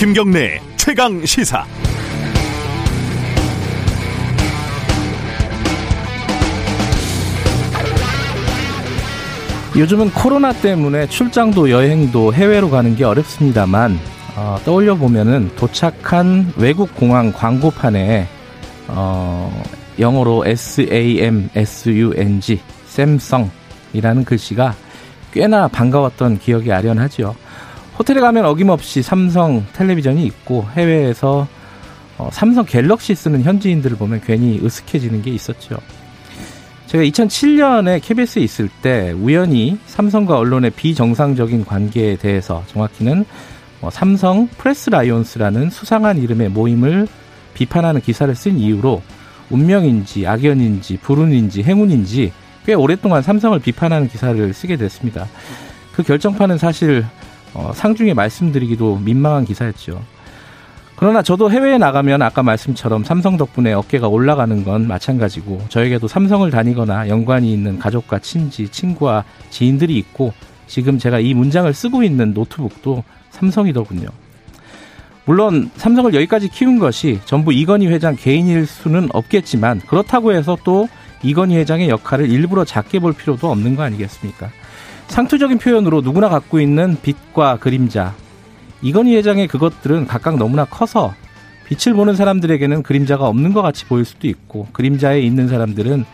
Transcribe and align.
김경래 0.00 0.58
최강 0.78 1.26
시사. 1.26 1.62
요즘은 9.76 10.10
코로나 10.12 10.54
때문에 10.54 11.06
출장도 11.06 11.68
여행도 11.68 12.32
해외로 12.32 12.70
가는 12.70 12.96
게 12.96 13.04
어렵습니다만 13.04 13.98
어, 14.36 14.58
떠올려 14.64 14.94
보면은 14.94 15.50
도착한 15.56 16.50
외국 16.56 16.94
공항 16.94 17.30
광고판에 17.30 18.26
어, 18.88 19.62
영어로 19.98 20.46
S 20.46 20.88
A 20.90 21.20
M 21.20 21.50
S 21.54 21.90
U 21.90 22.14
N 22.16 22.40
G 22.40 22.58
샘성이라는 22.86 24.24
글씨가 24.24 24.74
꽤나 25.30 25.68
반가웠던 25.68 26.38
기억이 26.38 26.72
아련하지요. 26.72 27.36
호텔에 28.00 28.18
가면 28.18 28.46
어김없이 28.46 29.02
삼성 29.02 29.66
텔레비전이 29.74 30.24
있고 30.24 30.66
해외에서 30.72 31.46
어, 32.16 32.30
삼성 32.32 32.64
갤럭시 32.64 33.14
쓰는 33.14 33.42
현지인들을 33.42 33.98
보면 33.98 34.22
괜히 34.24 34.58
으쓱해지는 34.64 35.20
게 35.20 35.30
있었죠. 35.32 35.76
제가 36.86 37.04
2007년에 37.04 38.00
KBS에 38.02 38.42
있을 38.42 38.70
때 38.80 39.12
우연히 39.12 39.78
삼성과 39.84 40.38
언론의 40.38 40.70
비정상적인 40.70 41.66
관계에 41.66 42.16
대해서 42.16 42.64
정확히는 42.68 43.26
어, 43.82 43.90
삼성 43.90 44.48
Press 44.48 44.88
Lions라는 44.88 45.68
수상한 45.68 46.16
이름의 46.16 46.48
모임을 46.48 47.06
비판하는 47.52 48.00
기사를 48.00 48.34
쓴 48.34 48.58
이유로 48.58 49.02
운명인지 49.50 50.26
악연인지 50.26 51.00
불운인지 51.02 51.64
행운인지 51.64 52.32
꽤 52.64 52.72
오랫동안 52.72 53.20
삼성을 53.20 53.58
비판하는 53.58 54.08
기사를 54.08 54.54
쓰게 54.54 54.78
됐습니다. 54.78 55.26
그 55.92 56.02
결정판은 56.02 56.56
사실 56.56 57.04
어, 57.54 57.72
상중에 57.74 58.14
말씀드리기도 58.14 58.96
민망한 58.98 59.44
기사였죠. 59.44 60.00
그러나 60.96 61.22
저도 61.22 61.50
해외에 61.50 61.78
나가면 61.78 62.20
아까 62.20 62.42
말씀처럼 62.42 63.04
삼성 63.04 63.38
덕분에 63.38 63.72
어깨가 63.72 64.08
올라가는 64.08 64.62
건 64.64 64.86
마찬가지고 64.86 65.62
저에게도 65.70 66.08
삼성을 66.08 66.50
다니거나 66.50 67.08
연관이 67.08 67.54
있는 67.54 67.78
가족과 67.78 68.18
친지, 68.18 68.68
친구와 68.68 69.24
지인들이 69.48 69.96
있고 69.96 70.34
지금 70.66 70.98
제가 70.98 71.18
이 71.20 71.32
문장을 71.32 71.72
쓰고 71.72 72.02
있는 72.02 72.34
노트북도 72.34 73.02
삼성이더군요. 73.30 74.08
물론 75.24 75.70
삼성을 75.76 76.12
여기까지 76.12 76.48
키운 76.48 76.78
것이 76.78 77.18
전부 77.24 77.52
이건희 77.52 77.86
회장 77.86 78.14
개인일 78.14 78.66
수는 78.66 79.08
없겠지만 79.12 79.80
그렇다고 79.86 80.32
해서 80.32 80.58
또 80.64 80.86
이건희 81.22 81.56
회장의 81.56 81.88
역할을 81.88 82.30
일부러 82.30 82.64
작게 82.64 82.98
볼 82.98 83.14
필요도 83.14 83.50
없는 83.50 83.74
거 83.74 83.84
아니겠습니까? 83.84 84.50
상투적인 85.10 85.58
표현으로 85.58 86.02
누구나 86.02 86.28
갖고 86.28 86.60
있는 86.60 86.96
빛과 87.02 87.56
그림자. 87.56 88.14
이건희 88.80 89.16
회장의 89.16 89.48
그것들은 89.48 90.06
각각 90.06 90.36
너무나 90.36 90.64
커서 90.64 91.14
빛을 91.66 91.94
보는 91.94 92.14
사람들에게는 92.14 92.84
그림자가 92.84 93.26
없는 93.26 93.52
것 93.52 93.60
같이 93.60 93.84
보일 93.86 94.04
수도 94.04 94.28
있고 94.28 94.68
그림자에 94.72 95.20
있는 95.20 95.48
사람들은 95.48 96.04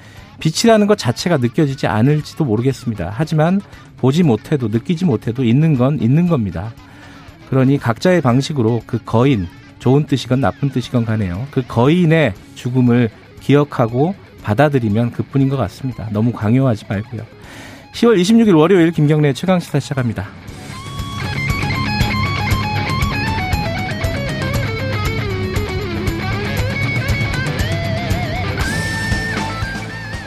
빛이라는 0.41 0.87
것 0.87 0.97
자체가 0.99 1.37
느껴지지 1.37 1.87
않을지도 1.87 2.45
모르겠습니다. 2.45 3.13
하지만 3.15 3.61
보지 3.99 4.23
못해도 4.23 4.69
느끼지 4.69 5.05
못해도 5.05 5.45
있는 5.45 5.77
건 5.77 5.99
있는 6.01 6.27
겁니다. 6.27 6.73
그러니 7.51 7.79
각자의 7.79 8.23
방식으로 8.23 8.83
그 8.87 8.99
거인, 9.05 9.47
좋은 9.79 10.07
뜻이건 10.07 10.41
나쁜 10.41 10.71
뜻이건 10.71 11.05
가네요. 11.05 11.47
그 11.51 11.63
거인의 11.67 12.33
죽음을 12.55 13.11
기억하고 13.41 14.15
받아들이면 14.43 15.13
그뿐인 15.13 15.51
것 15.51 15.57
같습니다. 15.57 16.09
너무 16.13 16.33
강요하지 16.33 16.87
말고요. 16.89 17.23
10월 17.97 18.21
26일 18.21 18.55
월요일 18.59 18.91
김경래 18.93 19.33
최강 19.33 19.59
시사 19.59 19.81
시작합니다. 19.81 20.29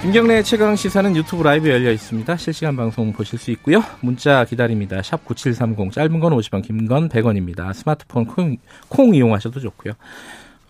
김경래 0.01 0.41
최강 0.41 0.75
시사는 0.75 1.15
유튜브 1.15 1.43
라이브 1.43 1.69
열려 1.69 1.91
있습니다. 1.91 2.37
실시간 2.37 2.75
방송 2.75 3.11
보실 3.13 3.37
수 3.37 3.51
있고요. 3.51 3.83
문자 3.99 4.45
기다립니다. 4.45 5.01
샵 5.03 5.23
9730 5.25 5.91
짧은 5.91 6.19
건 6.19 6.33
50원, 6.33 6.63
긴 6.63 6.87
건 6.87 7.09
100원입니다. 7.09 7.71
스마트폰 7.73 8.25
콩, 8.25 8.57
콩 8.87 9.13
이용하셔도 9.13 9.59
좋고요. 9.59 9.93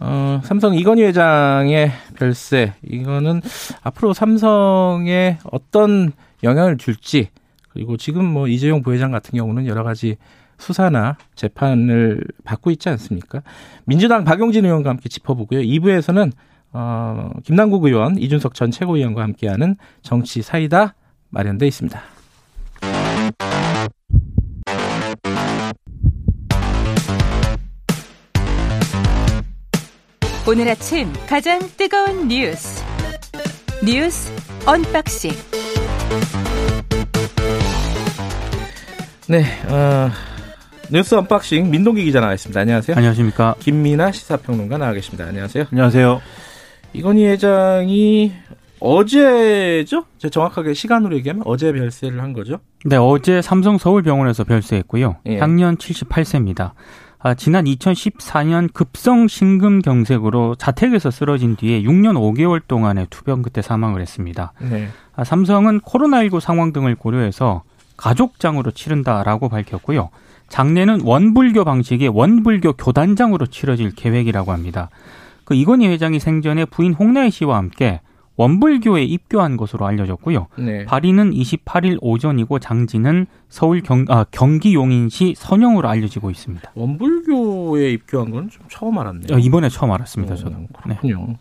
어, 0.02 0.42
삼성 0.44 0.74
이건희 0.76 1.04
회장의 1.04 1.92
별세 2.18 2.74
이거는 2.84 3.42
앞으로 3.84 4.14
삼성에 4.14 5.38
어떤 5.52 6.12
영향을 6.44 6.78
줄지 6.78 7.30
그리고 7.70 7.98
지금 7.98 8.26
뭐 8.26 8.48
이재용 8.48 8.82
부회장 8.82 9.12
같은 9.12 9.38
경우는 9.38 9.68
여러 9.68 9.84
가지 9.84 10.18
수사나 10.58 11.18
재판을 11.36 12.22
받고 12.44 12.72
있지 12.72 12.90
않습니까? 12.90 13.42
민주당 13.86 14.26
박용진 14.26 14.66
의원과 14.66 14.90
함께 14.90 15.08
짚어보고요. 15.10 15.62
2부에서는 15.62 16.32
어, 16.72 17.32
김남국 17.44 17.86
의원, 17.86 18.18
이준석 18.18 18.54
전 18.54 18.70
최고위원과 18.70 19.24
함께하는 19.24 19.76
정치 20.02 20.42
사이다 20.42 20.96
마련돼 21.30 21.68
있습니다. 21.68 22.00
오늘 30.48 30.68
아침 30.68 31.14
가장 31.28 31.60
뜨거운 31.78 32.28
뉴스 32.28 32.84
뉴스 33.86 34.32
unboxing 34.66 35.32
네, 39.28 39.44
어, 39.68 40.10
뉴스 40.92 41.14
unboxing 41.14 41.70
민동기 41.70 42.04
기자 42.04 42.20
나와 42.20 42.34
있습니다. 42.34 42.60
안녕하세요. 42.60 42.98
안녕하십니까. 42.98 43.56
김민하 43.60 44.12
시사평론가 44.12 44.80
나와 44.80 44.94
계십니다. 44.94 45.26
안녕하세요. 45.26 45.66
안녕하세요. 45.72 46.22
이건희 46.94 47.28
회장이 47.28 48.34
어제죠? 48.80 50.06
제가 50.18 50.32
정확하게 50.32 50.74
시간으로 50.74 51.16
얘기하면 51.18 51.44
어제 51.46 51.72
별세를 51.72 52.22
한 52.22 52.34
거죠? 52.34 52.60
네, 52.86 52.96
어제 52.96 53.42
삼성 53.42 53.78
서울병원에서 53.78 54.46
별세했고요. 54.46 55.18
예. 55.28 55.38
향년 55.38 55.78
78세입니다. 55.78 56.72
아, 57.22 57.34
지난 57.34 57.66
2014년 57.66 58.72
급성 58.72 59.28
심근경색으로 59.28 60.56
자택에서 60.56 61.12
쓰러진 61.12 61.58
뒤에 61.58 61.84
6년 61.84 62.14
5개월 62.16 62.62
동안의 62.66 63.08
투병 63.10 63.42
끝에 63.42 63.62
사망을 63.62 64.00
했습니다. 64.02 64.54
네. 64.62 64.88
아, 65.16 65.26
삼성은 65.26 65.82
코로나19 65.82 66.40
상황 66.40 66.72
등을 66.72 66.96
고려해서 66.96 67.64
가족장으로 67.98 68.72
치른다라고 68.72 69.50
밝혔고요. 69.50 70.10
장례는 70.48 71.02
원불교 71.04 71.66
방식의 71.66 72.08
원불교 72.08 72.74
교단장으로 72.74 73.48
치러질 73.48 73.96
계획이라고 73.96 74.54
합니다. 74.54 74.90
그 75.44 75.56
이건희 75.56 75.88
회장이 75.88 76.22
생전에 76.22 76.64
부인 76.66 76.94
홍나희 76.94 77.32
씨와 77.32 77.58
함께 77.58 78.00
원불교에 78.40 79.04
입교한 79.04 79.58
것으로 79.58 79.86
알려졌고요. 79.86 80.48
네. 80.60 80.86
발인은 80.86 81.32
28일 81.32 81.98
오전이고 82.00 82.60
장지는 82.60 83.26
서울 83.50 83.82
경, 83.82 84.06
아, 84.08 84.26
경기 84.32 84.74
용인시 84.74 85.34
선영으로 85.36 85.90
알려지고 85.90 86.32
있습니다. 86.32 86.72
원불교에 86.74 87.92
입교한 87.92 88.32
건 88.32 88.50
좀 88.50 88.64
처음 88.70 88.98
알았네요. 88.98 89.36
어, 89.36 89.40
이번에 89.40 89.68
처음 89.68 89.92
알았습니다. 89.92 90.36
어, 90.36 90.38
네. 90.88 90.96
그렇군요. 91.02 91.36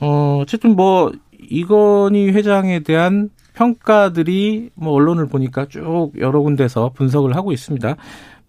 어, 0.00 0.40
어쨌든 0.42 0.74
뭐 0.74 1.12
이건희 1.48 2.30
회장에 2.30 2.80
대한 2.80 3.30
평가들이 3.54 4.70
뭐 4.74 4.94
언론을 4.94 5.28
보니까 5.28 5.66
쭉 5.68 6.10
여러 6.18 6.40
군데서 6.40 6.90
분석을 6.94 7.36
하고 7.36 7.52
있습니다. 7.52 7.94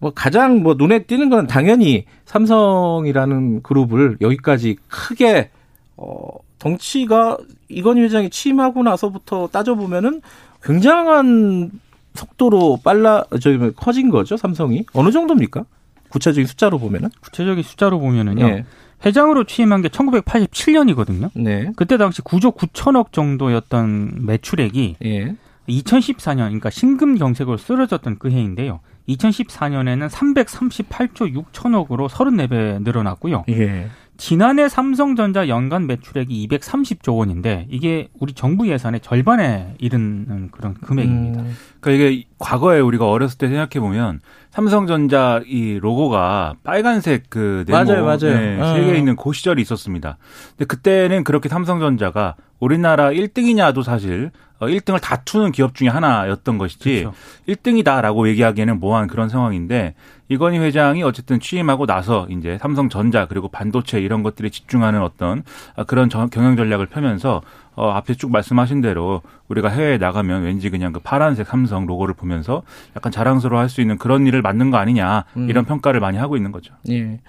뭐 0.00 0.10
가장 0.12 0.64
뭐 0.64 0.74
눈에 0.76 1.04
띄는 1.04 1.30
건 1.30 1.46
당연히 1.46 2.06
삼성이라는 2.24 3.62
그룹을 3.62 4.18
여기까지 4.20 4.76
크게 4.88 5.50
어 5.96 6.28
덩치가 6.58 7.38
이건희 7.68 8.02
회장이 8.02 8.30
취임하고 8.30 8.82
나서부터 8.82 9.48
따져 9.52 9.74
보면은 9.74 10.22
굉장한 10.62 11.70
속도로 12.14 12.80
빨라 12.82 13.24
저기 13.40 13.56
뭐 13.58 13.70
커진 13.72 14.10
거죠 14.10 14.36
삼성이 14.36 14.84
어느 14.92 15.10
정도입니까? 15.10 15.64
구체적인 16.10 16.46
숫자로 16.46 16.78
보면은 16.78 17.10
구체적인 17.20 17.62
숫자로 17.62 18.00
보면은요. 18.00 18.44
예. 18.46 18.64
회장으로 19.04 19.44
취임한 19.44 19.82
게 19.82 19.88
1987년이거든요. 19.88 21.30
네. 21.34 21.70
그때 21.76 21.96
당시 21.96 22.22
9조 22.22 22.56
9천억 22.56 23.12
정도였던 23.12 24.26
매출액이 24.26 24.96
예. 25.04 25.36
2014년, 25.68 26.36
그러니까 26.36 26.70
심금경색으로 26.70 27.58
쓰러졌던 27.58 28.18
그 28.18 28.30
해인데요. 28.30 28.80
2014년에는 29.08 30.08
338조 30.08 31.44
6천억으로 31.52 32.08
34배 32.08 32.82
늘어났고요. 32.82 33.44
예. 33.50 33.88
지난해 34.18 34.68
삼성전자 34.68 35.46
연간 35.46 35.86
매출액이 35.86 36.48
230조 36.48 37.16
원인데 37.16 37.66
이게 37.70 38.08
우리 38.18 38.32
정부 38.32 38.68
예산의 38.68 39.00
절반에 39.00 39.76
이르는 39.78 40.50
그런 40.50 40.74
금액입니다. 40.74 41.40
음, 41.40 41.56
그러니까 41.80 42.08
이게 42.08 42.24
과거에 42.38 42.80
우리가 42.80 43.08
어렸을 43.08 43.38
때 43.38 43.46
생각해 43.46 43.78
보면 43.78 44.18
삼성전자 44.50 45.40
이 45.46 45.78
로고가 45.80 46.56
빨간색 46.64 47.30
그 47.30 47.64
네모 47.68 47.84
맞아요, 47.84 48.04
맞아요. 48.04 48.18
네, 48.18 48.60
어. 48.60 48.74
세개 48.74 48.98
있는 48.98 49.14
그 49.14 49.32
시절이 49.32 49.62
있었습니다. 49.62 50.18
근데 50.50 50.64
그때는 50.64 51.22
그렇게 51.22 51.48
삼성전자가 51.48 52.34
우리나라 52.58 53.10
1등이냐도 53.10 53.84
사실 53.84 54.32
어, 54.32 54.47
1등을 54.66 55.00
다투는 55.00 55.52
기업 55.52 55.74
중에 55.74 55.88
하나였던 55.88 56.58
것이지 56.58 57.00
그렇죠. 57.04 57.14
1등이다라고 57.48 58.26
얘기하기에는 58.28 58.80
뭐한 58.80 59.06
그런 59.06 59.28
상황인데 59.28 59.94
이건희 60.28 60.58
회장이 60.58 61.02
어쨌든 61.04 61.38
취임하고 61.40 61.86
나서 61.86 62.26
이제 62.28 62.58
삼성전자 62.60 63.26
그리고 63.26 63.48
반도체 63.48 64.00
이런 64.00 64.22
것들에 64.22 64.50
집중하는 64.50 65.00
어떤 65.02 65.42
아, 65.76 65.84
그런 65.84 66.08
전- 66.10 66.28
경영 66.28 66.56
전략을 66.56 66.86
펴면서 66.86 67.40
어, 67.76 67.90
앞에 67.90 68.14
쭉 68.14 68.32
말씀하신 68.32 68.80
대로 68.80 69.22
우리가 69.46 69.68
해외에 69.68 69.98
나가면 69.98 70.42
왠지 70.42 70.68
그냥 70.70 70.92
그 70.92 70.98
파란색 70.98 71.46
삼성 71.46 71.86
로고를 71.86 72.14
보면서 72.14 72.62
약간 72.96 73.12
자랑스러워 73.12 73.62
할 73.62 73.68
수 73.68 73.80
있는 73.80 73.96
그런 73.98 74.26
일을 74.26 74.42
만든 74.42 74.70
거 74.72 74.78
아니냐 74.78 75.24
음. 75.36 75.48
이런 75.48 75.64
평가를 75.64 76.00
많이 76.00 76.18
하고 76.18 76.36
있는 76.36 76.50
거죠. 76.50 76.74
예. 76.90 77.20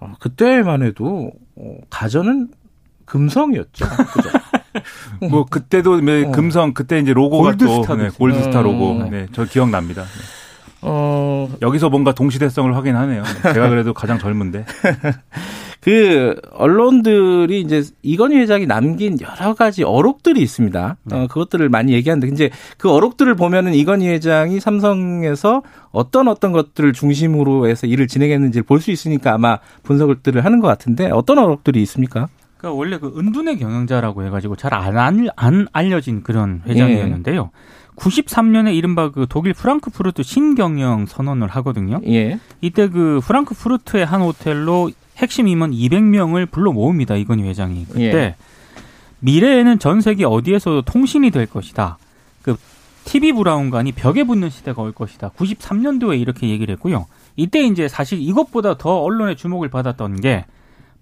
어, 0.00 0.12
그때만 0.20 0.82
해도 0.82 1.30
어, 1.56 1.76
가전은 1.88 2.48
금성이었죠. 3.06 3.86
그죠? 4.12 4.28
뭐 5.30 5.44
그때도 5.46 6.00
뭐 6.00 6.28
어. 6.28 6.30
금성 6.32 6.74
그때 6.74 6.98
이제 6.98 7.12
로고가 7.12 7.50
골드스타도 7.50 7.86
또 7.86 7.96
네. 7.96 8.08
골드스타 8.08 8.62
로고 8.62 8.92
음. 8.92 9.10
네, 9.10 9.26
저 9.32 9.44
기억납니다. 9.44 10.02
네. 10.02 10.08
어, 10.86 11.48
여기서 11.62 11.88
뭔가 11.88 12.12
동시대성을 12.12 12.76
확인하네요. 12.76 13.22
제가 13.42 13.70
그래도 13.70 13.94
가장 13.94 14.18
젊은데. 14.18 14.66
그 15.80 16.34
언론들이 16.52 17.60
이제 17.60 17.82
이건희 18.02 18.36
회장이 18.38 18.66
남긴 18.66 19.18
여러 19.20 19.54
가지 19.54 19.82
어록들이 19.82 20.40
있습니다. 20.40 20.96
어, 21.12 21.26
그것들을 21.28 21.68
많이 21.68 21.92
얘기하는데 21.92 22.26
이제 22.28 22.50
그 22.78 22.90
어록들을 22.90 23.34
보면은 23.34 23.74
이건희 23.74 24.08
회장이 24.08 24.60
삼성에서 24.60 25.62
어떤 25.90 26.28
어떤 26.28 26.52
것들을 26.52 26.92
중심으로 26.94 27.68
해서 27.68 27.86
일을 27.86 28.06
진행했는지를 28.06 28.64
볼 28.64 28.80
수 28.80 28.90
있으니까 28.90 29.34
아마 29.34 29.58
분석들을 29.84 30.44
하는 30.44 30.60
것 30.60 30.68
같은데 30.68 31.10
어떤 31.10 31.38
어록들이 31.38 31.80
있습니까? 31.82 32.28
그러니까 32.64 32.72
원래 32.72 32.98
그 32.98 33.12
은둔의 33.14 33.58
경영자라고 33.58 34.24
해가지고 34.24 34.56
잘안안 34.56 35.66
알려진 35.72 36.22
그런 36.22 36.62
회장이었는데요. 36.66 37.50
93년에 37.96 38.74
이른바 38.74 39.10
그 39.10 39.26
독일 39.28 39.52
프랑크푸르트 39.52 40.22
신경영 40.22 41.06
선언을 41.06 41.48
하거든요. 41.48 42.00
예. 42.06 42.40
이때 42.62 42.88
그 42.88 43.20
프랑크푸르트의 43.22 44.06
한 44.06 44.22
호텔로 44.22 44.90
핵심 45.18 45.46
임원 45.46 45.72
200명을 45.72 46.50
불러 46.50 46.72
모읍니다. 46.72 47.16
이건희 47.16 47.44
회장이. 47.44 47.84
그때 47.86 48.16
예. 48.16 48.36
미래에는 49.20 49.78
전 49.78 50.00
세계 50.00 50.24
어디에서도 50.24 50.82
통신이 50.82 51.30
될 51.30 51.46
것이다. 51.46 51.98
그 52.42 52.56
TV 53.04 53.32
브라운관이 53.32 53.92
벽에 53.92 54.24
붙는 54.24 54.48
시대가 54.48 54.80
올 54.82 54.92
것이다. 54.92 55.30
93년도에 55.36 56.18
이렇게 56.18 56.48
얘기를 56.48 56.72
했고요. 56.74 57.06
이때 57.36 57.60
이제 57.60 57.88
사실 57.88 58.20
이것보다 58.20 58.78
더 58.78 59.02
언론의 59.02 59.36
주목을 59.36 59.68
받았던 59.68 60.20
게 60.20 60.46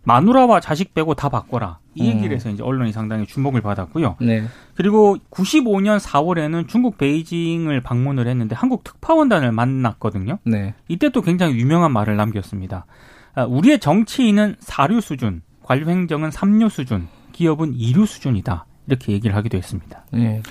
마누라와 0.04 0.60
자식 0.60 0.94
빼고 0.94 1.14
다 1.14 1.28
바꿔라. 1.28 1.78
이 1.94 2.10
음. 2.10 2.16
얘기를 2.16 2.34
해서 2.34 2.50
이제 2.50 2.62
언론이 2.62 2.92
상당히 2.92 3.26
주목을 3.26 3.60
받았고요. 3.60 4.16
네. 4.20 4.44
그리고 4.74 5.16
95년 5.30 6.00
4월에는 6.00 6.66
중국 6.68 6.98
베이징을 6.98 7.82
방문을 7.82 8.26
했는데 8.26 8.54
한국 8.54 8.84
특파원단을 8.84 9.52
만났거든요. 9.52 10.38
네. 10.44 10.74
이때 10.88 11.10
또 11.10 11.20
굉장히 11.22 11.56
유명한 11.56 11.92
말을 11.92 12.16
남겼습니다. 12.16 12.86
아, 13.34 13.44
우리의 13.44 13.78
정치인은 13.78 14.56
사류 14.58 15.00
수준, 15.00 15.42
관료 15.62 15.88
행정은 15.88 16.30
삼류 16.30 16.68
수준, 16.68 17.08
기업은 17.32 17.74
이류 17.74 18.06
수준이다. 18.06 18.66
이렇게 18.86 19.12
얘기를 19.12 19.36
하기도 19.36 19.56
했습니다. 19.56 20.04
예. 20.16 20.42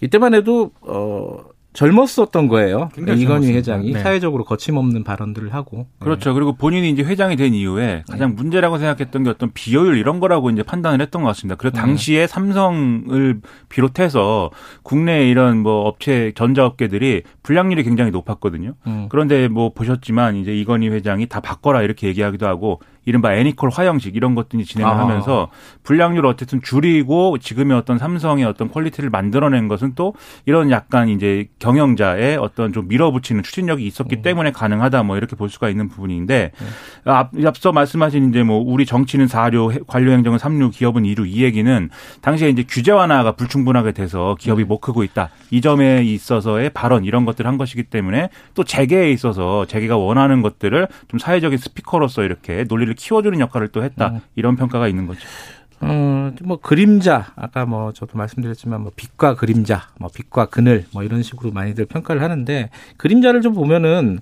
이때만 0.00 0.34
해도 0.34 0.72
어 0.82 1.38
젊었었던 1.76 2.48
거예요. 2.48 2.88
이건희. 2.96 3.52
회장이 3.52 3.92
네. 3.92 4.00
사회적으로 4.00 4.44
거침없는 4.44 5.04
발언들을 5.04 5.52
하고. 5.52 5.86
그렇죠. 5.98 6.32
그리고 6.32 6.54
본인이 6.54 6.88
이제 6.88 7.02
회장이 7.02 7.36
된 7.36 7.52
이후에 7.52 8.02
가장 8.08 8.34
문제라고 8.34 8.78
생각했던 8.78 9.24
게 9.24 9.30
어떤 9.30 9.52
비효율 9.52 9.98
이런 9.98 10.18
거라고 10.18 10.48
이제 10.48 10.62
판단을 10.62 11.02
했던 11.02 11.22
것 11.22 11.28
같습니다. 11.28 11.56
그래서 11.56 11.76
당시에 11.76 12.26
삼성을 12.26 13.40
비롯해서 13.68 14.50
국내 14.82 15.28
이런 15.28 15.58
뭐 15.58 15.82
업체 15.82 16.32
전자업계들이 16.34 17.24
불량률이 17.42 17.84
굉장히 17.84 18.10
높았거든요. 18.10 18.72
음. 18.86 19.06
그런데 19.10 19.48
뭐 19.48 19.70
보셨지만 19.74 20.36
이제 20.36 20.56
이건희 20.56 20.88
회장이 20.88 21.26
다 21.26 21.40
바꿔라 21.40 21.82
이렇게 21.82 22.08
얘기하기도 22.08 22.46
하고 22.46 22.80
이른바 23.06 23.34
애니콜 23.34 23.70
화형식 23.70 24.14
이런 24.16 24.34
것들이 24.34 24.64
진행을 24.64 24.92
아. 24.92 24.98
하면서 24.98 25.48
불량률을 25.84 26.28
어쨌든 26.28 26.60
줄이고 26.60 27.38
지금의 27.38 27.76
어떤 27.76 27.98
삼성의 27.98 28.44
어떤 28.44 28.68
quality를 28.68 29.08
만들어낸 29.08 29.68
것은 29.68 29.92
또 29.94 30.14
이런 30.44 30.70
약간 30.70 31.08
이제 31.08 31.48
경영자의 31.60 32.36
어떤 32.36 32.72
좀 32.72 32.88
밀어붙이는 32.88 33.42
추진력이 33.42 33.84
음. 33.84 33.86
있었기 33.86 34.22
때문에 34.22 34.50
가능하다 34.50 35.04
뭐 35.04 35.16
이렇게 35.16 35.36
볼 35.36 35.48
수가 35.48 35.70
있는 35.70 35.88
부분인데 35.88 36.50
네. 36.52 37.10
앞, 37.10 37.30
앞서 37.46 37.72
말씀하신 37.72 38.30
이제 38.30 38.42
뭐 38.42 38.58
우리 38.58 38.84
정치는 38.84 39.28
사류, 39.28 39.84
관료 39.86 40.10
행정은 40.10 40.38
삼류, 40.38 40.70
기업은 40.70 41.04
이류 41.04 41.26
이 41.26 41.44
얘기는 41.44 41.88
당시에 42.20 42.48
이제 42.48 42.64
규제 42.68 42.90
완화가 42.90 43.32
불충분하게 43.32 43.92
돼서 43.92 44.36
기업이 44.38 44.64
네. 44.64 44.68
못 44.68 44.80
크고 44.80 45.04
있다. 45.04 45.30
이 45.52 45.60
점에 45.60 46.02
있어서의 46.02 46.70
발언 46.70 47.04
이런 47.04 47.24
것들을 47.24 47.48
한 47.48 47.56
것이기 47.56 47.84
때문에 47.84 48.30
또 48.54 48.64
재계에 48.64 49.12
있어서 49.12 49.64
재계가 49.66 49.96
원하는 49.96 50.42
것들을 50.42 50.88
좀 51.06 51.18
사회적인 51.20 51.56
스피커로서 51.56 52.24
이렇게 52.24 52.64
논리를 52.68 52.95
키워주는 52.96 53.38
역할을 53.40 53.68
또 53.68 53.82
했다. 53.82 54.08
음. 54.08 54.20
이런 54.34 54.56
평가가 54.56 54.88
있는 54.88 55.06
거죠. 55.06 55.20
어, 55.80 56.32
뭐 56.42 56.58
그림자 56.58 57.32
아까 57.36 57.66
뭐 57.66 57.92
저도 57.92 58.16
말씀드렸지만 58.16 58.80
뭐 58.80 58.92
빛과 58.96 59.36
그림자, 59.36 59.88
뭐 59.98 60.10
빛과 60.12 60.46
그늘 60.46 60.86
뭐 60.92 61.02
이런 61.02 61.22
식으로 61.22 61.52
많이들 61.52 61.86
평가를 61.86 62.22
하는데 62.22 62.70
그림자를 62.96 63.42
좀 63.42 63.54
보면은 63.54 64.20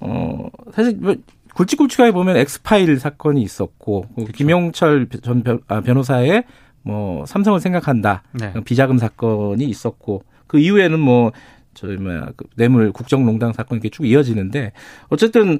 어 0.00 0.48
사실 0.72 0.96
뭐 0.98 1.14
굵직굵직하게 1.54 2.12
보면 2.12 2.36
엑스파일 2.36 2.98
사건이 2.98 3.42
있었고 3.42 4.06
그 4.14 4.24
김용철 4.26 5.08
전 5.22 5.42
변, 5.42 5.60
아, 5.68 5.80
변호사의 5.80 6.44
뭐 6.82 7.24
삼성을 7.26 7.58
생각한다 7.60 8.22
네. 8.32 8.52
비자금 8.64 8.98
사건이 8.98 9.64
있었고 9.64 10.22
그 10.46 10.58
이후에는 10.58 11.00
뭐 11.00 11.32
저희 11.74 11.96
뭐야 11.96 12.28
그 12.36 12.44
뇌물 12.56 12.92
국정농단 12.92 13.52
사건 13.52 13.76
이렇게 13.76 13.88
쭉 13.88 14.06
이어지는데 14.06 14.72
어쨌든 15.08 15.58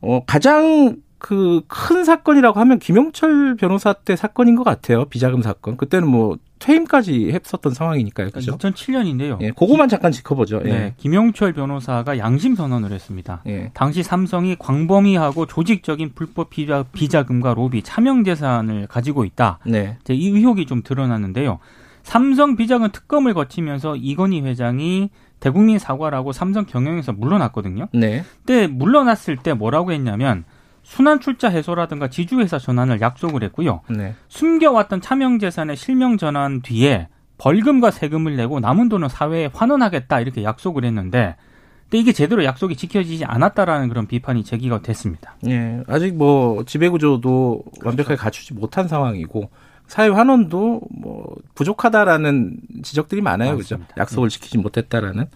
어 0.00 0.22
가장 0.26 0.96
그 1.18 1.62
큰 1.68 2.04
사건이라고 2.04 2.60
하면 2.60 2.78
김용철 2.78 3.56
변호사 3.56 3.92
때 3.92 4.16
사건인 4.16 4.56
것 4.56 4.64
같아요 4.64 5.04
비자금 5.06 5.42
사건 5.42 5.76
그때는 5.76 6.08
뭐 6.08 6.38
퇴임까지 6.58 7.30
했었던 7.32 7.72
상황이니까요 7.72 8.30
그죠? 8.30 8.56
2007년인데요. 8.56 9.40
예, 9.42 9.50
그거만 9.52 9.88
잠깐 9.88 10.10
짚어보죠. 10.10 10.62
예. 10.64 10.68
네, 10.68 10.94
김용철 10.96 11.52
변호사가 11.52 12.18
양심 12.18 12.56
선언을 12.56 12.90
했습니다. 12.92 13.42
예. 13.46 13.70
당시 13.74 14.02
삼성이 14.02 14.56
광범위하고 14.58 15.46
조직적인 15.46 16.12
불법 16.14 16.50
비자, 16.50 16.84
비자금과 16.92 17.54
로비, 17.54 17.82
차명 17.82 18.24
재산을 18.24 18.86
가지고 18.88 19.24
있다. 19.24 19.60
네. 19.66 19.98
이제 20.00 20.14
이 20.14 20.28
의혹이 20.30 20.66
좀 20.66 20.82
드러났는데요. 20.82 21.60
삼성 22.02 22.56
비자금 22.56 22.90
특검을 22.90 23.34
거치면서 23.34 23.96
이건희 23.96 24.40
회장이 24.40 25.10
대국민 25.40 25.78
사과라고 25.78 26.32
삼성 26.32 26.66
경영에서 26.66 27.12
물러났거든요. 27.12 27.86
네. 27.92 28.24
그때 28.40 28.66
물러났을 28.66 29.36
때 29.36 29.52
뭐라고 29.52 29.92
했냐면 29.92 30.44
순환 30.88 31.20
출자 31.20 31.50
해소라든가 31.50 32.08
지주회사 32.08 32.58
전환을 32.58 33.02
약속을 33.02 33.42
했고요. 33.44 33.82
네. 33.90 34.14
숨겨왔던 34.28 35.02
차명 35.02 35.38
재산의 35.38 35.76
실명 35.76 36.16
전환 36.16 36.62
뒤에 36.62 37.08
벌금과 37.36 37.90
세금을 37.90 38.36
내고 38.36 38.58
남은 38.58 38.88
돈은 38.88 39.10
사회에 39.10 39.50
환원하겠다 39.52 40.20
이렇게 40.20 40.42
약속을 40.42 40.86
했는데 40.86 41.36
근데 41.84 41.98
이게 41.98 42.12
제대로 42.12 42.42
약속이 42.42 42.74
지켜지지 42.74 43.26
않았다라는 43.26 43.88
그런 43.90 44.06
비판이 44.06 44.44
제기가 44.44 44.80
됐습니다. 44.80 45.36
예. 45.46 45.82
아직 45.88 46.14
뭐 46.16 46.64
지배 46.64 46.88
구조도 46.88 47.64
완벽하게 47.84 48.16
갖추지 48.16 48.54
못한 48.54 48.88
상황이고 48.88 49.50
사회 49.86 50.08
환원도 50.08 50.80
뭐 50.90 51.36
부족하다라는 51.54 52.56
지적들이 52.82 53.20
많아요. 53.20 53.58
그죠? 53.58 53.76
맞습니다. 53.76 53.94
약속을 53.98 54.30
지키지 54.30 54.56
못했다라는. 54.56 55.26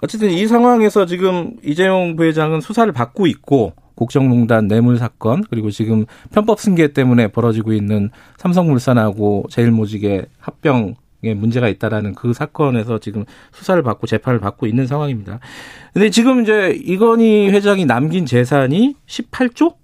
어쨌든 0.00 0.30
이 0.30 0.46
상황에서 0.46 1.04
지금 1.04 1.56
이재용 1.62 2.16
부회장은 2.16 2.62
수사를 2.62 2.90
받고 2.90 3.26
있고 3.26 3.74
국정농단 3.98 4.68
뇌물 4.68 4.96
사건 4.96 5.42
그리고 5.50 5.70
지금 5.70 6.06
편법 6.32 6.60
승계 6.60 6.92
때문에 6.92 7.28
벌어지고 7.28 7.72
있는 7.72 8.10
삼성물산하고 8.36 9.46
제일모직의 9.50 10.26
합병 10.38 10.94
에 11.24 11.34
문제가 11.34 11.66
있다라는 11.68 12.14
그 12.14 12.32
사건에서 12.32 13.00
지금 13.00 13.24
수사를 13.50 13.82
받고 13.82 14.06
재판을 14.06 14.38
받고 14.38 14.68
있는 14.68 14.86
상황입니다. 14.86 15.40
근데 15.92 16.10
지금 16.10 16.42
이제 16.42 16.78
이건희 16.80 17.48
회장이 17.48 17.86
남긴 17.86 18.24
재산이 18.24 18.94
18조? 19.08 19.74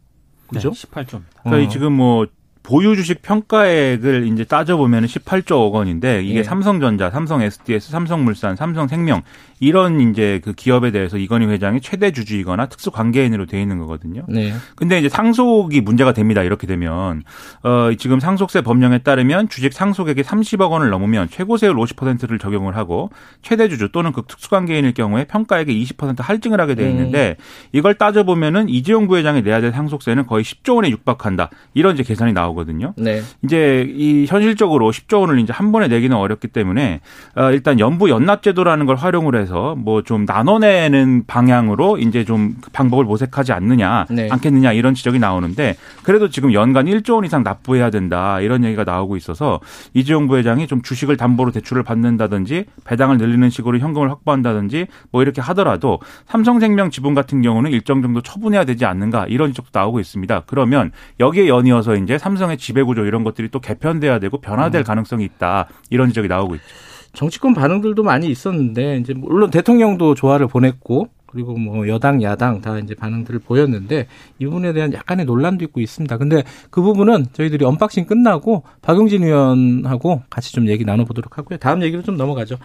그죠? 0.47 0.71
네, 0.71 0.77
18조입니다. 0.77 1.43
그러니까 1.43 1.67
어. 1.67 1.69
지금 1.69 1.93
뭐 1.95 2.27
보유 2.65 2.97
주식 2.97 3.21
평가액을 3.21 4.27
이제 4.27 4.43
따져보면 4.43 5.05
18조 5.05 5.71
원인데 5.71 6.23
이게 6.25 6.39
예. 6.39 6.43
삼성전자, 6.43 7.11
삼성 7.11 7.43
SDS, 7.43 7.91
삼성물산, 7.91 8.57
삼성생명 8.57 9.23
이런 9.61 10.01
이제 10.01 10.41
그 10.43 10.55
기업에 10.55 10.91
대해서 10.91 11.19
이건희 11.19 11.47
회장이 11.47 11.83
최대 11.83 12.11
주주이거나 12.11 12.67
특수 12.67 12.91
관계인으로 12.91 13.45
돼 13.45 13.61
있는 13.61 13.79
거거든요. 13.79 14.25
네. 14.29 14.55
근데 14.77 14.99
이제 14.99 15.11
상속이 15.11 15.83
문제가 15.83 16.13
됩니다. 16.13 16.43
이렇게 16.43 16.67
되면 16.67 17.23
어 17.63 17.91
지금 17.99 18.19
상속세 18.19 18.63
법령에 18.63 18.99
따르면 18.99 19.51
주식 19.51 19.75
상속액이 19.75 20.23
30억 20.23 20.71
원을 20.71 20.89
넘으면 20.89 21.29
최고세율 21.29 21.75
50%를 21.77 22.39
적용을 22.39 22.77
하고 22.77 23.11
최대 23.43 23.69
주주 23.69 23.91
또는 23.93 24.13
그 24.13 24.23
특수 24.27 24.49
관계인일 24.49 24.95
경우에 24.95 25.25
평가액의 25.25 25.85
20% 25.85 26.23
할증을 26.23 26.61
하게 26.61 26.75
돼 26.75 26.89
있는데 26.89 27.37
이걸 27.73 27.95
따져 27.95 28.25
보면은 28.25 28.71
이재용 28.71 29.07
부회장이 29.07 29.43
내야 29.43 29.61
될 29.61 29.73
상속세는 29.73 30.27
거의 30.27 30.45
10조 30.45 30.77
원에 30.77 30.89
육박한다. 30.89 31.51
이런 31.75 31.95
이제 31.95 32.03
계산이 32.03 32.33
나오거든요. 32.33 32.54
나오거든요. 32.55 32.95
네. 32.97 33.21
이제 33.43 33.87
이 33.89 34.27
현실적으로 34.29 34.91
10조 34.93 35.21
원을 35.23 35.41
이제 35.41 35.53
한 35.53 35.73
번에 35.73 35.89
내기는 35.89 36.17
어렵기 36.17 36.49
때문에 36.49 37.01
어, 37.35 37.51
일단 37.51 37.81
연부 37.81 38.09
연납 38.11 38.43
제도라는 38.43 38.87
걸 38.87 38.97
활용을 38.97 39.35
해서 39.35 39.75
뭐 39.77 40.05
좀 40.05 40.25
나눠내는 40.27 41.25
방향으로 41.27 41.99
이제 41.99 42.25
좀 42.25 42.57
방법을 42.73 43.05
모색하지 43.05 43.53
않느냐 43.53 44.07
네. 44.11 44.29
않겠느냐 44.31 44.73
이런 44.73 44.95
지적이 44.95 45.19
나오는데 45.19 45.77
그래도 46.03 46.29
지금 46.29 46.53
연간 46.53 46.87
1조 46.87 47.15
원 47.15 47.25
이상 47.25 47.43
납부해야 47.43 47.91
된다 47.91 48.41
이런 48.41 48.65
얘기가 48.65 48.85
나오고 48.85 49.17
있어서 49.17 49.61
이재용 49.95 50.29
부회장이 50.29 50.67
좀 50.67 50.83
주식을 50.83 51.17
담보로 51.17 51.51
대출을 51.53 51.83
받는다든지 51.83 52.67
배당을 52.85 53.19
늘리는 53.19 53.49
식으로 53.51 53.79
현금을 53.79 54.11
확보한다든지 54.11 54.87
뭐 55.11 55.23
이렇게 55.23 55.41
하더라도 55.41 56.01
삼성생명 56.27 56.91
지분 56.91 57.15
같은 57.15 57.43
경우는 57.43 57.71
일정 57.71 58.03
정도 58.03 58.21
처분해야 58.21 58.65
되지 58.65 58.85
않는가 58.85 59.27
이런 59.27 59.51
지적도 59.51 59.71
나오고 59.79 60.01
있습니다. 60.01 60.43
그러면 60.47 60.93
여기에 61.19 61.49
연이어서 61.49 61.97
이제 61.97 62.19
삼성 62.19 62.44
의 62.51 62.59
지배구조 62.59 63.05
이런 63.05 63.25
것들이 63.25 63.49
또 63.51 63.61
개편돼야 63.61 64.19
되고 64.19 64.41
변화될 64.41 64.83
음. 64.83 64.85
가능성이 64.85 65.25
있다 65.25 65.69
이런 65.91 66.09
지적이 66.09 66.29
나오고 66.29 66.55
있죠. 66.57 66.67
정치권 67.13 67.55
반응들도 67.55 68.03
많이 68.03 68.29
있었는데 68.29 68.99
이제 68.99 69.15
물론 69.15 69.51
대통령도 69.51 70.15
조화를 70.15 70.49
보냈고 70.49 71.09
그리고 71.27 71.57
뭐 71.57 71.89
여당 71.89 72.23
야당 72.23 72.61
다 72.61 72.79
이제 72.79 72.95
반응들을 72.95 73.41
보였는데 73.41 74.07
이 74.39 74.45
부분에 74.45 74.73
대한 74.73 74.93
약간의 74.93 75.27
논란도 75.27 75.65
있고 75.65 75.81
있습니다. 75.81 76.17
근데 76.17 76.45
그 76.71 76.81
부분은 76.81 77.27
저희들이 77.33 77.65
unboxing 77.65 78.07
끝나고 78.07 78.63
박용진 78.83 79.25
의원하고 79.25 80.23
같이 80.31 80.53
좀 80.53 80.69
얘기 80.69 80.85
나눠보도록 80.85 81.37
하고요. 81.37 81.59
다음 81.59 81.83
얘기로 81.83 82.03
좀 82.03 82.17
넘어가죠. 82.17 82.57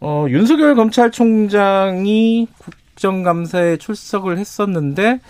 어, 0.00 0.26
윤석열 0.28 0.76
검찰총장이 0.76 2.46
국정감사에 2.58 3.78
출석을 3.78 4.38
했었는데 4.38 5.20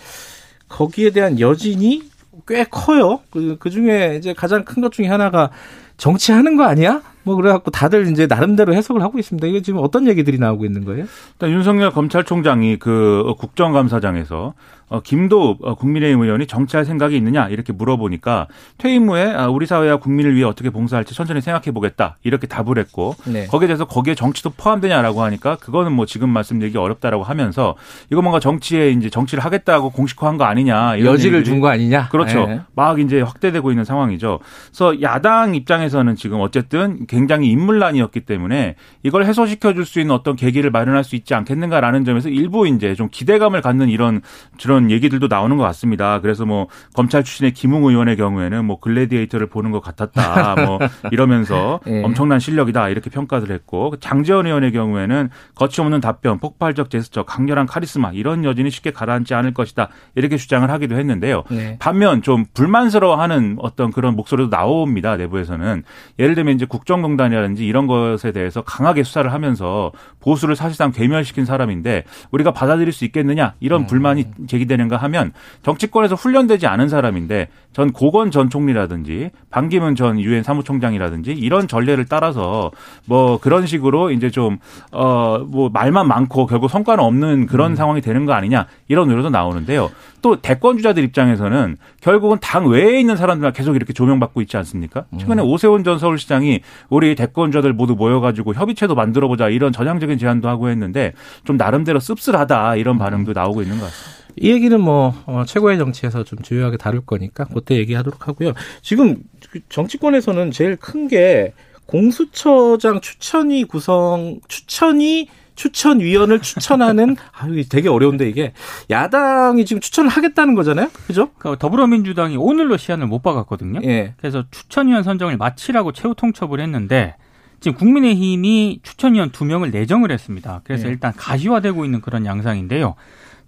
거기에 0.67 1.09
대한 1.09 1.39
여진이 1.39 2.03
꽤 2.47 2.63
커요. 2.65 3.19
그, 3.31 3.57
그 3.59 3.69
중에 3.69 4.15
이제 4.17 4.33
가장 4.33 4.63
큰 4.63 4.81
것 4.81 4.91
중에 4.91 5.07
하나가 5.07 5.49
정치하는 5.97 6.57
거 6.57 6.63
아니야? 6.63 7.01
뭐 7.23 7.35
그래갖고 7.35 7.71
다들 7.71 8.07
이제 8.11 8.27
나름대로 8.27 8.73
해석을 8.73 9.01
하고 9.01 9.17
있습니다. 9.17 9.47
이게 9.47 9.61
지금 9.61 9.79
어떤 9.81 10.07
얘기들이 10.07 10.37
나오고 10.37 10.65
있는 10.65 10.83
거예요? 10.85 11.05
일단 11.33 11.49
윤석열 11.51 11.91
검찰총장이 11.91 12.77
그 12.77 13.33
국정감사장에서 13.39 14.53
어, 14.87 14.99
김도 15.01 15.57
어, 15.61 15.75
국민의힘 15.75 16.21
의원이 16.21 16.45
정치할 16.45 16.85
생각이 16.85 17.15
있느냐 17.17 17.47
이렇게 17.49 17.73
물어보니까 17.73 18.47
퇴임 18.77 19.09
후에 19.09 19.33
아, 19.33 19.47
우리 19.47 19.65
사회와 19.65 19.97
국민을 19.97 20.35
위해 20.35 20.45
어떻게 20.45 20.69
봉사할지 20.69 21.15
천천히 21.15 21.41
생각해 21.41 21.71
보겠다 21.71 22.17
이렇게 22.23 22.45
답을 22.45 22.77
했고 22.77 23.15
네. 23.25 23.47
거기에 23.47 23.67
대해서 23.67 23.85
거기에 23.85 24.13
정치도 24.13 24.51
포함되냐라고 24.51 25.23
하니까 25.23 25.55
그거는 25.55 25.91
뭐 25.91 26.05
지금 26.05 26.29
말씀드리기 26.29 26.77
어렵다라고 26.77 27.23
하면서 27.23 27.75
이거 28.11 28.21
뭔가 28.21 28.39
정치에 28.39 28.91
이제 28.91 29.09
정치를 29.09 29.43
하겠다고 29.43 29.89
공식화한 29.89 30.37
거 30.37 30.43
아니냐 30.43 30.97
이런 30.97 31.13
여지를 31.13 31.43
준 31.43 31.59
거 31.61 31.69
아니냐? 31.69 32.09
그렇죠. 32.09 32.45
네. 32.47 32.59
막 32.75 32.99
이제 32.99 33.21
확대되고 33.21 33.71
있는 33.71 33.85
상황이죠. 33.85 34.39
그래서 34.67 35.01
야당 35.01 35.55
입장에서는 35.55 36.15
지금 36.15 36.41
어쨌든 36.41 37.07
굉장히 37.07 37.49
인물난이었기 37.49 38.21
때문에 38.21 38.75
이걸 39.03 39.25
해소시켜 39.25 39.73
줄 39.73 39.85
수 39.85 39.99
있는 39.99 40.13
어떤 40.15 40.35
계기를 40.35 40.71
마련할 40.71 41.03
수 41.03 41.15
있지 41.15 41.33
않겠는가라는 41.35 42.05
점에서 42.05 42.27
일부 42.27 42.67
이제 42.67 42.95
좀 42.95 43.07
기대감을 43.11 43.61
갖는 43.61 43.87
이런 43.89 44.21
그런 44.61 44.74
얘기들도 44.89 45.27
나오는 45.27 45.57
것 45.57 45.63
같습니다. 45.63 46.21
그래서 46.21 46.45
뭐 46.45 46.67
검찰 46.93 47.23
출신의 47.23 47.53
김웅 47.53 47.83
의원의 47.85 48.17
경우에는 48.17 48.65
뭐 48.65 48.79
글래디에이터를 48.79 49.47
보는 49.47 49.71
것 49.71 49.81
같았다. 49.81 50.55
뭐 50.65 50.79
이러면서 51.11 51.79
예. 51.87 52.03
엄청난 52.03 52.39
실력이다 52.39 52.89
이렇게 52.89 53.09
평가를 53.09 53.51
했고 53.51 53.95
장재원 53.99 54.45
의원의 54.45 54.71
경우에는 54.71 55.29
거침없는 55.55 56.01
답변, 56.01 56.39
폭발적 56.39 56.89
제스처, 56.89 57.23
강렬한 57.23 57.65
카리스마 57.65 58.11
이런 58.11 58.43
여진이 58.43 58.69
쉽게 58.69 58.91
가라앉지 58.91 59.33
않을 59.33 59.53
것이다 59.53 59.89
이렇게 60.15 60.37
주장을 60.37 60.69
하기도 60.69 60.95
했는데요. 60.95 61.43
네. 61.49 61.77
반면 61.79 62.21
좀 62.21 62.45
불만스러워하는 62.53 63.57
어떤 63.59 63.91
그런 63.91 64.15
목소리도 64.15 64.49
나옵니다 64.49 65.17
내부에서는 65.17 65.83
예를 66.19 66.35
들면 66.35 66.55
이제 66.55 66.65
국정농단이라든지 66.65 67.65
이런 67.65 67.87
것에 67.87 68.31
대해서 68.31 68.61
강하게 68.61 69.03
수사를 69.03 69.31
하면서 69.31 69.91
보수를 70.19 70.55
사실상 70.55 70.91
괴멸시킨 70.91 71.45
사람인데 71.45 72.03
우리가 72.31 72.51
받아들일 72.51 72.91
수 72.91 73.05
있겠느냐 73.05 73.53
이런 73.59 73.81
음. 73.81 73.87
불만이 73.87 74.25
제기 74.47 74.64
되는가 74.67 74.97
하면 74.97 75.31
정치권에서 75.63 76.15
훈련되지 76.15 76.67
않은 76.67 76.89
사람인데 76.89 77.47
전 77.73 77.91
고건 77.91 78.31
전 78.31 78.49
총리라든지 78.49 79.31
반기문 79.49 79.95
전 79.95 80.19
유엔 80.19 80.43
사무총장이라든지 80.43 81.31
이런 81.31 81.67
전례를 81.67 82.05
따라서 82.05 82.71
뭐 83.05 83.37
그런 83.39 83.65
식으로 83.65 84.11
이제 84.11 84.29
좀 84.29 84.57
어 84.91 85.45
뭐 85.45 85.69
말만 85.69 86.07
많고 86.07 86.45
결국 86.45 86.69
성과는 86.69 87.03
없는 87.03 87.45
그런 87.47 87.71
음. 87.71 87.75
상황이 87.75 88.01
되는 88.01 88.25
거 88.25 88.33
아니냐 88.33 88.67
이런 88.87 89.09
의료도 89.09 89.29
나오는데요. 89.29 89.89
또 90.21 90.37
대권 90.41 90.77
주자들 90.77 91.03
입장에서는 91.03 91.77
결국은 92.01 92.37
당 92.41 92.67
외에 92.67 92.99
있는 92.99 93.15
사람들만 93.15 93.53
계속 93.53 93.75
이렇게 93.75 93.93
조명받고 93.93 94.41
있지 94.41 94.57
않습니까? 94.57 95.05
최근에 95.17 95.41
음. 95.43 95.47
오세훈 95.47 95.83
전 95.83 95.99
서울시장이 95.99 96.61
우리 96.89 97.15
대권 97.15 97.51
주자들 97.51 97.73
모두 97.73 97.95
모여가지고 97.95 98.53
협의체도 98.53 98.95
만들어보자 98.95 99.49
이런 99.49 99.71
전향적인 99.71 100.17
제안도 100.17 100.49
하고 100.49 100.69
했는데 100.69 101.13
좀 101.43 101.57
나름대로 101.57 101.99
씁쓸하다 101.99 102.73
음. 102.73 102.77
이런 102.77 102.97
반응도 102.97 103.33
나오고 103.33 103.61
있는 103.61 103.77
것 103.77 103.85
같습니다. 103.85 104.24
이 104.37 104.51
얘기는 104.51 104.79
뭐 104.81 105.13
어, 105.25 105.43
최고의 105.45 105.77
정치에서 105.77 106.23
좀 106.23 106.39
주요하게 106.41 106.77
다룰 106.77 107.05
거니까 107.05 107.45
그때 107.45 107.75
얘기하도록 107.77 108.27
하고요. 108.27 108.53
지금 108.81 109.17
그 109.49 109.59
정치권에서는 109.69 110.51
제일 110.51 110.75
큰 110.75 111.07
게 111.07 111.53
공수처장 111.85 113.01
추천위 113.01 113.63
구성 113.63 114.39
추천위 114.47 115.27
추천위원을 115.55 116.41
추천하는 116.41 117.15
아유 117.31 117.67
되게 117.69 117.87
어려운데 117.87 118.27
이게 118.27 118.51
야당이 118.89 119.65
지금 119.65 119.79
추천을 119.79 120.09
하겠다는 120.09 120.55
거잖아요, 120.55 120.89
그죠? 121.07 121.29
그 121.37 121.55
더불어민주당이 121.57 122.35
오늘로 122.35 122.75
시한을 122.75 123.07
못 123.07 123.21
박았거든요. 123.21 123.79
예. 123.85 124.13
그래서 124.17 124.43
추천위원 124.51 125.03
선정을 125.03 125.37
마치라고 125.37 125.93
최후 125.93 126.13
통첩을 126.15 126.59
했는데 126.59 127.15
지금 127.61 127.77
국민의힘이 127.77 128.81
추천위원 128.83 129.31
두 129.31 129.45
명을 129.45 129.71
내정을 129.71 130.11
했습니다. 130.11 130.61
그래서 130.65 130.87
예. 130.87 130.91
일단 130.91 131.13
가시화되고 131.15 131.85
있는 131.85 132.01
그런 132.01 132.25
양상인데요. 132.25 132.95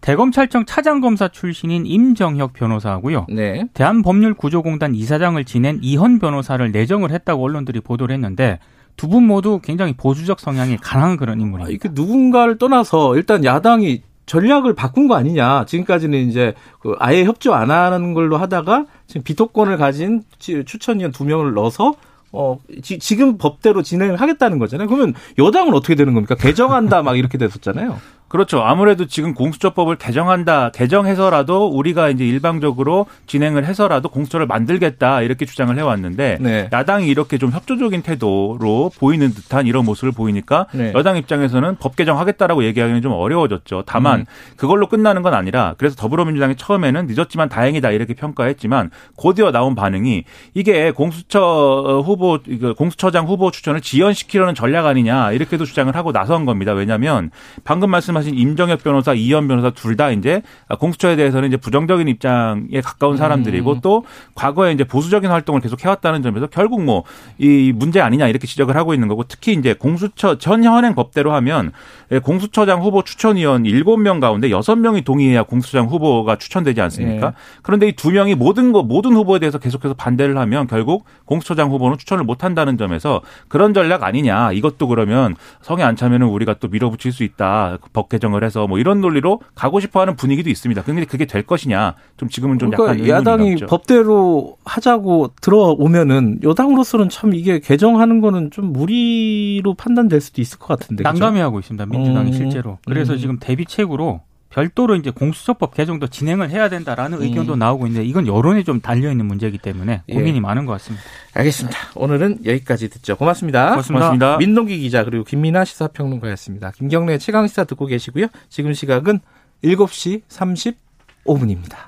대검찰청 0.02 0.66
차장검사 0.66 1.28
출신인 1.30 1.86
임정혁 1.86 2.54
변호사하고요. 2.54 3.28
네. 3.30 3.66
대한법률구조공단 3.74 4.96
이사장을 4.96 5.44
지낸 5.46 5.80
이헌 5.82 6.20
변호사를 6.20 6.72
내정을 6.72 7.12
했다고 7.12 7.44
언론들이 7.44 7.82
보도를 7.82 8.14
했는데 8.14 8.60
두 8.96 9.08
분 9.10 9.28
모두 9.28 9.60
굉장히 9.64 9.94
보수적 9.94 10.40
성향이 10.40 10.78
강한 10.78 11.18
그런 11.18 11.38
아, 11.40 11.42
인물입니다. 11.42 11.70
이게 11.72 11.90
누군가를 11.92 12.58
떠나서 12.58 13.16
일단 13.16 13.44
야당이 13.46 14.02
전략을 14.26 14.74
바꾼 14.76 15.08
거 15.08 15.16
아니냐. 15.16 15.66
지금까지는 15.66 16.28
이제 16.28 16.54
그 16.80 16.96
아예 17.00 17.24
협조 17.24 17.54
안 17.54 17.70
하는 17.72 18.14
걸로 18.14 18.38
하다가 18.38 18.86
지금 19.06 19.22
비토권을 19.24 19.78
가진 19.78 20.24
치- 20.40 20.64
추천위원 20.66 21.12
두 21.12 21.26
명을 21.26 21.54
넣어서 21.54 21.94
어 22.34 22.58
지, 22.82 23.16
금 23.16 23.38
법대로 23.38 23.84
진행을 23.84 24.20
하겠다는 24.20 24.58
거잖아요. 24.60 24.88
그러면 24.90 25.14
여당은 25.38 25.74
어떻게 25.74 25.96
되는 25.96 26.14
겁니까? 26.14 26.36
개정한다 26.36 27.04
막 27.04 27.18
이렇게 27.18 27.38
됐었잖아요. 27.38 28.00
그렇죠. 28.28 28.62
아무래도 28.62 29.06
지금 29.06 29.34
공수처법을 29.34 29.96
개정한다, 29.96 30.72
개정해서라도 30.72 31.68
우리가 31.68 32.10
이제 32.10 32.26
일방적으로 32.26 33.06
진행을 33.26 33.66
해서라도 33.66 34.10
공수처를 34.10 34.48
만들겠다 34.48 35.22
이렇게 35.22 35.46
주장을 35.46 35.76
해왔는데 35.78 36.38
네. 36.42 36.70
야당이 36.74 37.08
이렇게 37.08 37.38
좀 37.38 37.52
협조적인 37.52 38.02
태도로 38.02 38.92
보이는 39.00 39.30
듯한 39.34 39.66
이런 39.66 39.86
모습을 39.86 40.12
보이니까 40.12 40.68
네. 40.74 40.92
여당 40.94 41.16
입장에서는 41.18 41.78
법 41.78 41.96
개정하겠다라고 41.96 42.66
얘기하기는 42.66 43.02
좀 43.02 43.14
어려워졌죠. 43.14 43.84
다만 43.86 44.22
음. 44.22 44.26
그걸로 44.58 44.88
끝나는 44.88 45.22
건 45.22 45.34
아니라 45.34 45.76
그래서 45.78 45.96
더불어민주당이 45.96 46.56
처음에는 46.58 47.08
늦었지만 47.08 47.48
다행이다 47.48 47.92
이렇게 47.92 48.14
평가했지만 48.14 48.92
곧이어 49.16 49.52
나온 49.52 49.74
반응이 49.74 50.26
이게 50.54 50.92
공수처 50.92 52.02
후보 52.04 52.40
공수처장 52.78 53.26
후보 53.26 53.52
추천을 53.52 53.80
지연시키려는 53.80 54.54
전략 54.54 54.86
아니냐 54.86 55.32
이렇게도 55.32 55.64
주장을 55.66 55.96
하고 55.96 56.12
나선 56.12 56.46
겁니다. 56.46 56.74
왜냐하면 56.74 57.32
방금 57.64 57.90
말씀 57.90 58.17
하신 58.18 58.36
임정혁 58.38 58.84
변호사, 58.84 59.14
이현 59.14 59.48
변호사 59.48 59.70
둘 59.72 59.96
다 59.96 60.12
이제 60.12 60.42
공수처에 60.80 61.16
대해서는 61.16 61.48
이제 61.48 61.58
부정적인 61.58 62.08
입장에 62.08 62.82
가까운 62.84 63.18
사람들이고 63.18 63.72
음. 63.72 63.80
또 63.82 64.04
과거에 64.36 64.72
이제 64.74 64.84
보수적인 64.84 65.30
활동을 65.32 65.62
계속 65.62 65.84
해왔다는 65.84 66.22
점에서 66.22 66.48
결국 66.48 66.84
뭐 66.84 67.04
이 67.40 67.72
문제 67.76 68.02
아니냐 68.02 68.28
이렇게 68.28 68.48
지적을 68.48 68.76
하고 68.76 68.94
있는 68.94 69.08
거고 69.08 69.24
특히 69.24 69.54
이제 69.54 69.74
공수처 69.74 70.38
전 70.38 70.64
현행 70.64 70.96
법대로 70.96 71.34
하면 71.34 71.72
예, 72.12 72.20
공수처장 72.20 72.82
후보 72.82 73.04
추천위원 73.04 73.64
7명 73.64 74.20
가운데 74.22 74.50
6명이 74.50 75.04
동의해야 75.06 75.44
공수처장 75.44 75.86
후보가 75.88 76.38
추천되지 76.38 76.82
않습니까? 76.82 77.30
네. 77.32 77.36
그런데 77.62 77.88
이 77.90 77.92
두 77.98 78.12
명이 78.12 78.36
모든 78.36 78.72
거 78.72 78.84
모든 78.84 79.14
후보에 79.14 79.40
대해서 79.40 79.58
계속해서 79.60 79.94
반대를 79.96 80.38
하면 80.38 80.68
결국 80.68 81.06
공수처장 81.26 81.70
후보는 81.72 81.98
추천을 81.98 82.24
못 82.24 82.44
한다는 82.44 82.78
점에서 82.78 83.22
그런 83.50 83.74
전략 83.74 84.04
아니냐. 84.04 84.52
이것도 84.54 84.88
그러면 84.88 85.36
성에 85.62 85.84
안 85.84 85.96
차면은 85.96 86.28
우리가 86.28 86.56
또 86.56 86.68
밀어붙일 86.70 87.12
수 87.12 87.24
있다. 87.24 87.78
법 87.94 88.07
개정을 88.10 88.44
해서 88.44 88.68
뭐 88.68 88.80
이런 88.80 89.02
논리로 89.02 89.42
가고 89.56 89.80
싶어 89.80 90.02
하는 90.02 90.16
분위기도 90.16 90.50
있습니다. 90.50 90.84
근데 90.84 91.06
그게 91.06 91.26
될 91.26 91.44
것이냐. 91.44 91.96
좀 92.18 92.30
지금은 92.30 92.60
좀 92.60 92.72
약간 92.74 92.86
그러니까 92.86 93.04
의문이 93.04 93.10
야당이 93.20 93.50
남죠. 93.52 93.66
법대로 93.68 94.58
하자고 94.66 95.32
들어오면은 95.42 96.40
여당으로서는 96.44 97.10
참 97.10 97.34
이게 97.34 97.60
개정하는 97.60 98.22
거는 98.22 98.52
좀 98.52 98.74
무리로 98.74 99.74
판단될 99.76 100.22
수도 100.22 100.42
있을 100.42 100.60
것 100.60 100.68
같은데. 100.68 101.04
난감해하고 101.04 101.60
있습니다. 101.60 101.86
민주당이 101.86 102.30
음. 102.30 102.34
실제로. 102.34 102.78
그래서 102.86 103.14
음. 103.14 103.18
지금 103.18 103.38
대비책으로 103.40 104.22
별도로 104.50 104.96
이제 104.96 105.10
공수처법 105.10 105.74
개정도 105.76 106.08
진행을 106.08 106.50
해야 106.50 106.70
된다라는 106.70 107.20
음. 107.20 107.24
의견도 107.24 107.56
나오고 107.56 107.88
있는데 107.88 108.08
이건 108.08 108.28
여론에 108.28 108.64
좀 108.64 108.80
달려 108.82 109.12
있는 109.12 109.26
문제이기 109.26 109.58
때문에 109.58 110.04
예. 110.08 110.14
고민이 110.14 110.40
많은 110.40 110.66
것 110.66 110.74
같습니다. 110.74 111.04
알겠습니다. 111.34 111.78
오늘은 111.96 112.46
여기까지 112.46 112.90
듣죠. 112.90 113.16
고맙습니다. 113.18 113.70
고맙습니다. 113.72 114.06
고맙습니다. 114.06 114.38
민동기 114.38 114.80
기자 114.80 115.04
그리고 115.04 115.24
김민아 115.24 115.66
시사평론가였습니다. 115.66 116.72
김경래 116.72 117.18
최강 117.18 117.48
시사 117.48 117.66
듣고 117.66 117.86
계시고요. 117.86 118.28
지금 118.50 118.74
시각은 118.74 119.20
7시 119.64 120.22
35분입니다. 120.30 121.87